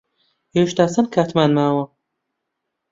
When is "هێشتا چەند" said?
0.55-1.07